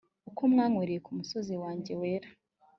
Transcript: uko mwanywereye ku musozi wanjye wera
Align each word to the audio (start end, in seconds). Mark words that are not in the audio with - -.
uko 0.29 0.41
mwanywereye 0.51 0.99
ku 1.05 1.11
musozi 1.17 1.53
wanjye 1.63 1.91
wera 2.01 2.29